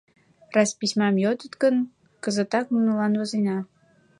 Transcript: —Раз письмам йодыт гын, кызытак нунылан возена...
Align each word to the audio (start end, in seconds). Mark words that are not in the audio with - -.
—Раз 0.55 0.69
письмам 0.79 1.15
йодыт 1.23 1.53
гын, 1.63 1.75
кызытак 2.23 2.65
нунылан 2.73 3.13
возена... 3.19 3.57